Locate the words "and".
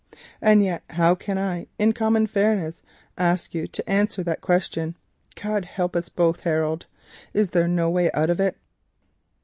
0.41-0.63